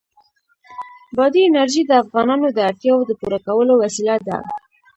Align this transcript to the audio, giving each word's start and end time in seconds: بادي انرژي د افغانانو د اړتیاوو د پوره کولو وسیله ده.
بادي 1.15 1.41
انرژي 1.47 1.81
د 1.87 1.91
افغانانو 2.03 2.47
د 2.51 2.57
اړتیاوو 2.69 3.07
د 3.09 3.11
پوره 3.19 3.39
کولو 3.47 3.73
وسیله 3.83 4.15
ده. 4.27 4.37